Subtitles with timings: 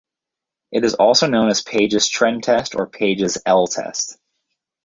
[0.71, 4.17] It is also known as Page's trend test or Page's "L" test.